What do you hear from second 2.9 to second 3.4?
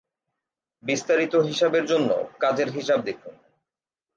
দেখুন।